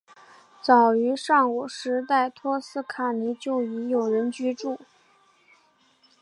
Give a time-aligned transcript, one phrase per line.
[0.63, 4.79] 早于上古时代托斯卡尼就已有人居住。